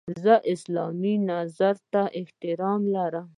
زه 0.23 0.33
اسلامي 0.53 1.13
نظرې 1.29 1.83
ته 1.91 2.03
احترام 2.19 2.81
لرم. 2.95 3.27